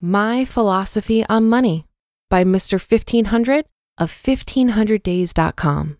[0.00, 1.84] My Philosophy on Money
[2.30, 2.74] by Mr.
[2.74, 3.64] 1500
[3.98, 5.98] of 1500days.com.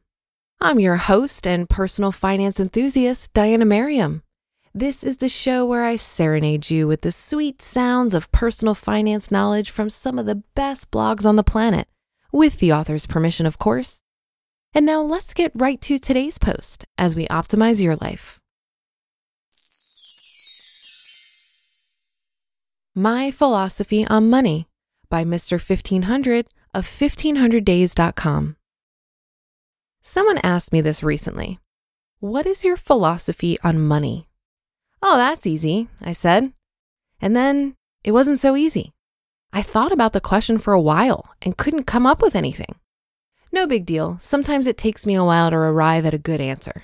[0.60, 4.22] I'm your host and personal finance enthusiast, Diana Merriam.
[4.72, 9.32] This is the show where I serenade you with the sweet sounds of personal finance
[9.32, 11.88] knowledge from some of the best blogs on the planet,
[12.30, 14.04] with the author's permission, of course.
[14.72, 18.37] And now let's get right to today's post as we optimize your life.
[23.00, 24.66] My Philosophy on Money
[25.08, 25.52] by Mr.
[25.52, 28.56] 1500 of 1500days.com.
[30.02, 31.60] Someone asked me this recently.
[32.18, 34.26] What is your philosophy on money?
[35.00, 36.52] Oh, that's easy, I said.
[37.20, 38.90] And then it wasn't so easy.
[39.52, 42.74] I thought about the question for a while and couldn't come up with anything.
[43.52, 44.18] No big deal.
[44.20, 46.82] Sometimes it takes me a while to arrive at a good answer.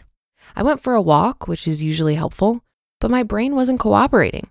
[0.55, 2.63] I went for a walk, which is usually helpful,
[3.01, 4.49] but my brain wasn't cooperating.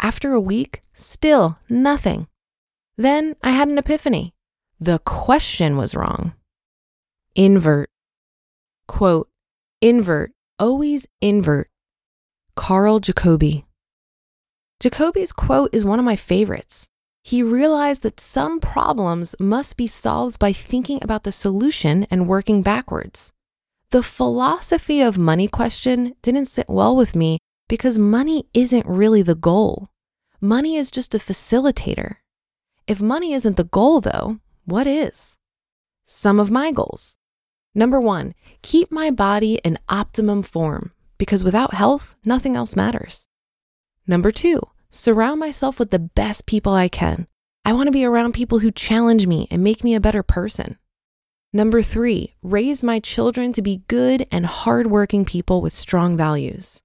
[0.00, 2.28] After a week, still nothing.
[2.96, 4.34] Then I had an epiphany.
[4.78, 6.34] The question was wrong.
[7.34, 7.90] Invert.
[8.88, 9.28] Quote,
[9.80, 11.68] invert, always invert.
[12.54, 13.64] Carl Jacobi.
[14.82, 16.86] Jacobi's quote is one of my favorites.
[17.24, 22.62] He realized that some problems must be solved by thinking about the solution and working
[22.62, 23.32] backwards.
[23.90, 29.34] The philosophy of money question didn't sit well with me because money isn't really the
[29.34, 29.90] goal.
[30.40, 32.16] Money is just a facilitator.
[32.86, 35.38] If money isn't the goal, though, what is?
[36.04, 37.18] Some of my goals.
[37.74, 43.26] Number one, keep my body in optimum form because without health, nothing else matters.
[44.06, 47.26] Number two, surround myself with the best people I can.
[47.64, 50.78] I want to be around people who challenge me and make me a better person.
[51.52, 56.82] Number three, raise my children to be good and hardworking people with strong values.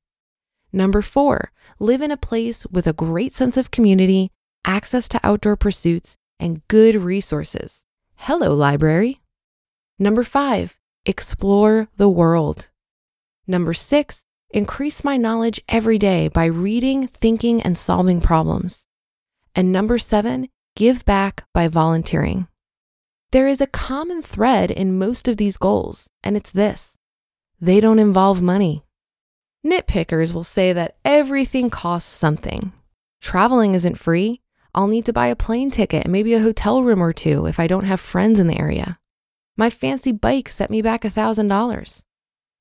[0.73, 4.31] Number four, live in a place with a great sense of community,
[4.65, 7.85] access to outdoor pursuits, and good resources.
[8.15, 9.21] Hello, library.
[9.99, 12.69] Number five, explore the world.
[13.47, 18.87] Number six, increase my knowledge every day by reading, thinking, and solving problems.
[19.53, 22.47] And number seven, give back by volunteering.
[23.31, 26.97] There is a common thread in most of these goals, and it's this
[27.59, 28.83] they don't involve money.
[29.65, 32.73] Nitpickers will say that everything costs something.
[33.21, 34.41] Traveling isn't free.
[34.73, 37.59] I'll need to buy a plane ticket and maybe a hotel room or two if
[37.59, 38.97] I don't have friends in the area.
[39.57, 42.03] My fancy bike set me back $1,000.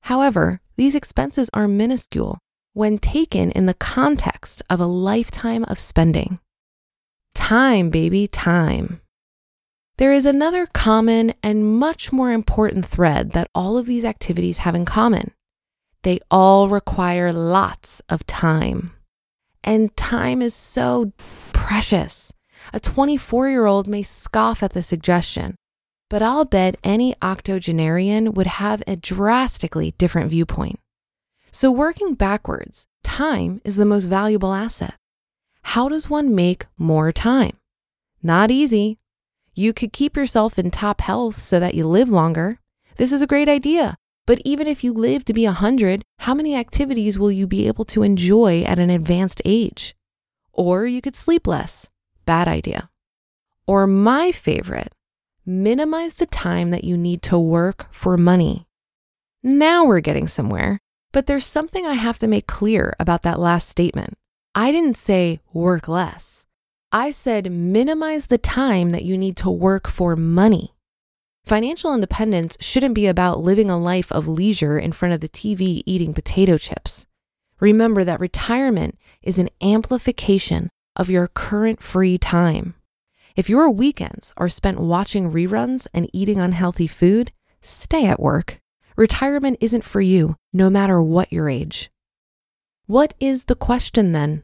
[0.01, 2.39] However, these expenses are minuscule
[2.73, 6.39] when taken in the context of a lifetime of spending.
[7.33, 9.01] Time, baby, time.
[9.97, 14.75] There is another common and much more important thread that all of these activities have
[14.75, 15.31] in common.
[16.03, 18.93] They all require lots of time.
[19.63, 21.13] And time is so
[21.53, 22.33] precious.
[22.73, 25.55] A 24 year old may scoff at the suggestion,
[26.09, 30.79] but I'll bet any octogenarian would have a drastically different viewpoint.
[31.51, 34.95] So, working backwards, time is the most valuable asset.
[35.63, 37.57] How does one make more time?
[38.23, 38.97] Not easy.
[39.53, 42.59] You could keep yourself in top health so that you live longer.
[42.97, 43.97] This is a great idea.
[44.31, 47.83] But even if you live to be 100, how many activities will you be able
[47.83, 49.93] to enjoy at an advanced age?
[50.53, 51.89] Or you could sleep less.
[52.23, 52.89] Bad idea.
[53.67, 54.95] Or my favorite,
[55.45, 58.67] minimize the time that you need to work for money.
[59.43, 60.79] Now we're getting somewhere,
[61.11, 64.17] but there's something I have to make clear about that last statement.
[64.55, 66.45] I didn't say work less.
[66.93, 70.73] I said minimize the time that you need to work for money.
[71.45, 75.83] Financial independence shouldn't be about living a life of leisure in front of the TV
[75.85, 77.05] eating potato chips.
[77.59, 82.75] Remember that retirement is an amplification of your current free time.
[83.35, 88.59] If your weekends are spent watching reruns and eating unhealthy food, stay at work.
[88.97, 91.89] Retirement isn't for you, no matter what your age.
[92.87, 94.43] What is the question then?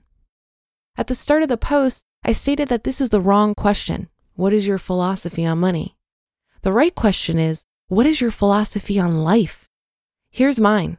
[0.96, 4.10] At the start of the post, I stated that this is the wrong question.
[4.36, 5.97] What is your philosophy on money?
[6.68, 9.70] The right question is, what is your philosophy on life?
[10.32, 10.98] Here's mine.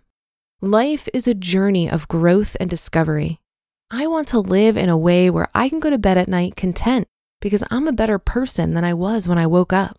[0.63, 3.43] Life is a journey of growth and discovery.
[3.91, 6.57] I want to live in a way where I can go to bed at night
[6.57, 7.07] content
[7.43, 9.99] because I'm a better person than I was when I woke up.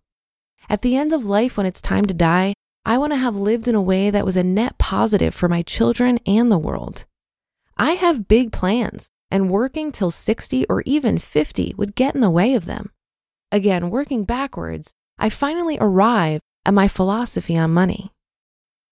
[0.69, 3.67] At the end of life, when it's time to die, I want to have lived
[3.67, 7.05] in a way that was a net positive for my children and the world.
[7.77, 12.31] I have big plans, and working till 60 or even 50 would get in the
[12.31, 12.89] way of them.
[13.51, 18.13] Again, working backwards, I finally arrive at my philosophy on money.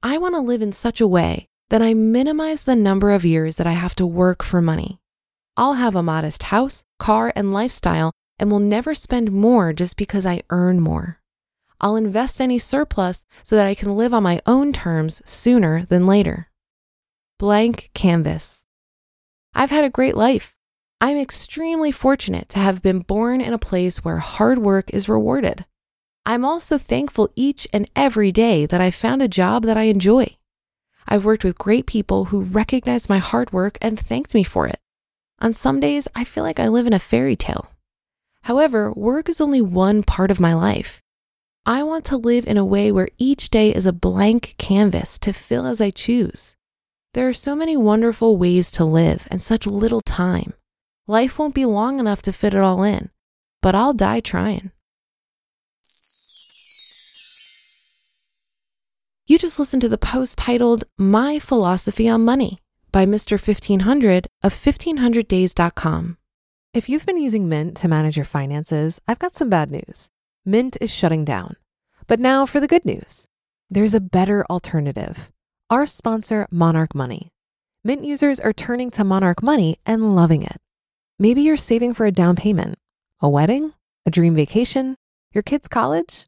[0.04, 3.56] I want to live in such a way that I minimize the number of years
[3.56, 5.00] that I have to work for money.
[5.56, 10.26] I'll have a modest house, car, and lifestyle and will never spend more just because
[10.26, 11.22] I earn more.
[11.80, 16.08] I'll invest any surplus so that I can live on my own terms sooner than
[16.08, 16.50] later.
[17.40, 18.66] Blank canvas.
[19.54, 20.56] I've had a great life.
[21.00, 25.66] I'm extremely fortunate to have been born in a place where hard work is rewarded.
[26.28, 30.36] I'm also thankful each and every day that I found a job that I enjoy.
[31.08, 34.78] I've worked with great people who recognized my hard work and thanked me for it.
[35.40, 37.72] On some days, I feel like I live in a fairy tale.
[38.42, 41.02] However, work is only one part of my life.
[41.66, 45.32] I want to live in a way where each day is a blank canvas to
[45.32, 46.58] fill as I choose.
[47.14, 50.52] There are so many wonderful ways to live and such little time.
[51.08, 53.12] Life won't be long enough to fit it all in,
[53.62, 54.72] but I'll die trying.
[59.30, 62.60] You just listened to the post titled My Philosophy on Money
[62.94, 63.32] by Mr.
[63.32, 66.18] 1500 of 1500days.com.
[66.74, 70.08] If you've been using Mint to manage your finances, I've got some bad news.
[70.46, 71.58] Mint is shutting down.
[72.08, 73.26] But now for the good news
[73.70, 75.30] there's a better alternative.
[75.70, 77.34] Our sponsor, Monarch Money.
[77.84, 80.56] Mint users are turning to Monarch Money and loving it.
[81.20, 82.76] Maybe you're saving for a down payment,
[83.20, 83.74] a wedding,
[84.06, 84.96] a dream vacation,
[85.34, 86.28] your kids' college.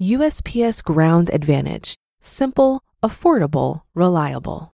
[0.00, 1.94] USPS Ground Advantage.
[2.20, 4.72] Simple, affordable, reliable.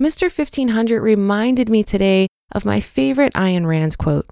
[0.00, 0.22] Mr.
[0.22, 4.28] 1500 reminded me today of my favorite Ayn Rand quote.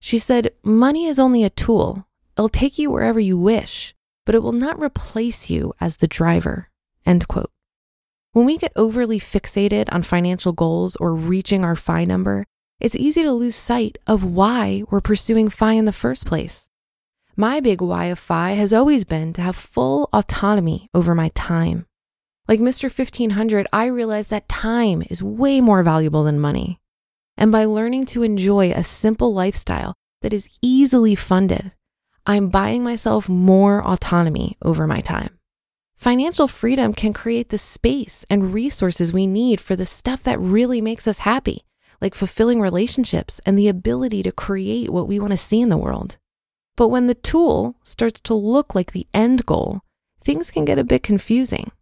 [0.00, 2.06] She said, Money is only a tool.
[2.36, 3.94] It'll take you wherever you wish
[4.30, 6.68] but it will not replace you as the driver.
[7.04, 7.50] End quote.
[8.32, 12.46] When we get overly fixated on financial goals or reaching our FI number,
[12.78, 16.69] it's easy to lose sight of why we're pursuing FI in the first place.
[17.40, 21.86] My big why of FI has always been to have full autonomy over my time.
[22.46, 22.94] Like Mr.
[22.94, 26.80] 1500, I realized that time is way more valuable than money.
[27.38, 31.72] And by learning to enjoy a simple lifestyle that is easily funded,
[32.26, 35.38] I'm buying myself more autonomy over my time.
[35.96, 40.82] Financial freedom can create the space and resources we need for the stuff that really
[40.82, 41.64] makes us happy,
[42.02, 45.78] like fulfilling relationships and the ability to create what we want to see in the
[45.78, 46.18] world.
[46.80, 49.82] But when the tool starts to look like the end goal,
[50.24, 51.72] things can get a bit confusing.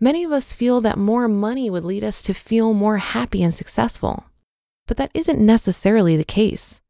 [0.00, 3.52] Many of us feel that more money would lead us to feel more happy and
[3.52, 4.24] successful,
[4.86, 6.80] but that isn't necessarily the case.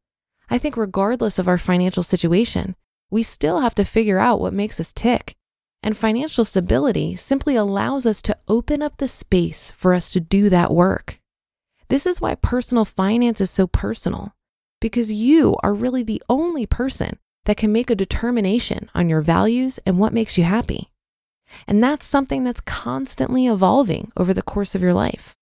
[0.49, 2.77] I think, regardless of our financial situation,
[3.09, 5.35] we still have to figure out what makes us tick.
[5.83, 10.49] And financial stability simply allows us to open up the space for us to do
[10.49, 11.19] that work.
[11.89, 14.35] This is why personal finance is so personal,
[14.79, 19.79] because you are really the only person that can make a determination on your values
[19.85, 20.89] and what makes you happy.
[21.67, 25.35] And that's something that's constantly evolving over the course of your life.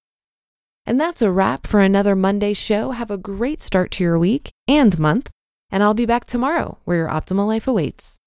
[0.86, 2.92] And that's a wrap for another Monday show.
[2.92, 5.30] Have a great start to your week and month.
[5.70, 8.18] And I'll be back tomorrow where your optimal life awaits.